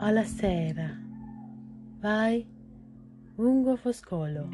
[0.00, 0.96] alla sera
[1.98, 2.46] vai
[3.34, 4.48] lungo Foscolo.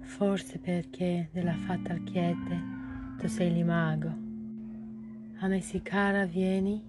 [0.00, 2.60] Forse perché nella fatal quiete
[3.18, 4.08] tu sei l'imago.
[5.38, 6.82] A me si cara vieni,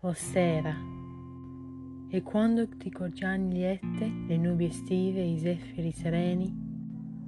[0.00, 0.74] o sera,
[2.08, 6.62] e quando ti corgiani liette le nubi estive e i zeffiri sereni,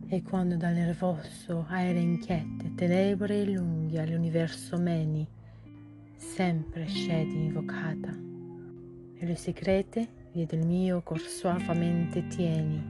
[0.06, 5.26] e quando dal nervoso aeree inquiete, tenebre e lunghe all'universo meni,
[6.16, 8.08] sempre scedi invocata,
[9.18, 12.82] e le secrete vie del mio cor soavamente tieni.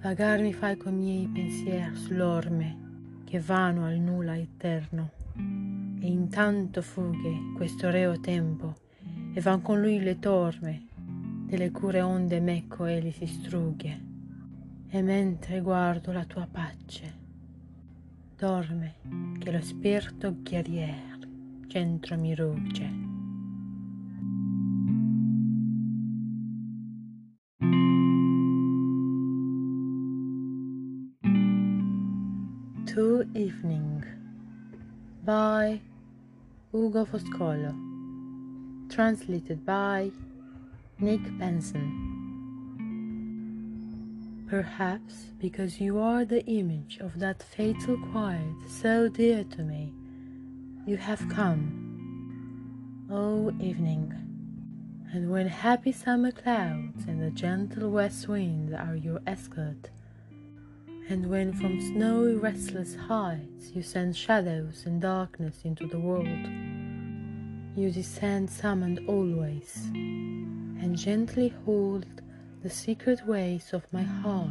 [0.00, 2.76] Vagar mi fai con miei pensieri sull'orme
[3.24, 8.74] che vanno al nulla eterno, e intanto fughe questo reo tempo,
[9.34, 10.86] e van con lui le torme,
[11.46, 14.10] delle cure onde mecco egli si strughe.
[14.88, 17.12] E mentre guardo la tua pace,
[18.36, 18.94] dorme
[19.38, 21.11] che lo spirito guerrier
[21.72, 22.88] centro mi rugge.
[32.92, 34.04] To Evening.
[35.24, 35.80] By
[36.74, 37.72] Ugo Foscolo.
[38.90, 40.10] Translated by
[40.98, 41.88] Nick Benson.
[44.46, 49.94] Perhaps because you are the image of that fatal quiet so dear to me,
[50.84, 54.12] you have come, O evening,
[55.12, 59.90] and when happy summer clouds and the gentle west wind are your escort,
[61.08, 66.48] and when from snowy restless heights you send shadows and darkness into the world,
[67.76, 72.06] you descend summoned always, and gently hold
[72.64, 74.48] the secret ways of my heart.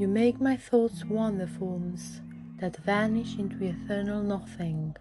[0.00, 2.20] You make my thoughts wonderfuls
[2.60, 4.94] that vanish into eternal nothing.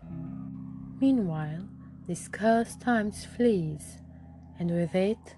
[1.01, 1.67] Meanwhile,
[2.07, 3.97] this cursed time flees,
[4.57, 5.35] and with it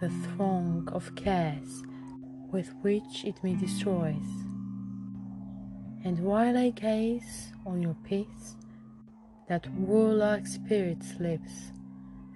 [0.00, 1.82] the throng of cares
[2.50, 4.30] with which it me destroys.
[6.04, 8.56] And while I gaze on your peace,
[9.48, 11.72] that warlike spirit slips,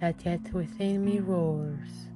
[0.01, 2.09] that yet within me roars.